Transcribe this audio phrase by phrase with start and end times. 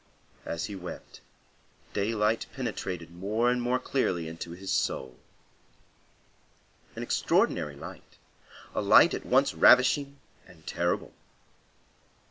[0.47, 1.21] As he wept,
[1.93, 5.15] daylight penetrated more and more clearly into his soul;
[6.95, 8.17] an extraordinary light;
[8.73, 11.13] a light at once ravishing and terrible.